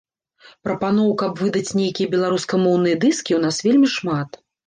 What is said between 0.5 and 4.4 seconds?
Прапаноў, каб выдаць нейкія беларускамоўныя дыскі, у нас вельмі шмат.